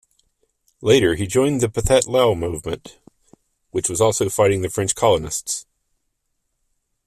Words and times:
Later, 0.81 1.13
he 1.13 1.27
joined 1.27 1.61
the 1.61 1.69
Pathet 1.69 2.07
Lao 2.07 2.33
movement, 2.33 2.99
which 3.69 3.87
was 3.87 4.01
also 4.01 4.29
fighting 4.29 4.63
the 4.63 4.67
French 4.71 4.95
colonialists. 4.95 5.65